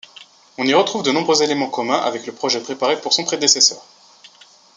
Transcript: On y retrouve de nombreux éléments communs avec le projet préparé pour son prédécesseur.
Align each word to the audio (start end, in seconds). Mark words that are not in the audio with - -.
On 0.57 0.65
y 0.65 0.73
retrouve 0.73 1.03
de 1.03 1.11
nombreux 1.11 1.43
éléments 1.43 1.69
communs 1.69 1.99
avec 1.99 2.25
le 2.25 2.33
projet 2.33 2.59
préparé 2.59 2.99
pour 2.99 3.13
son 3.13 3.23
prédécesseur. 3.23 3.85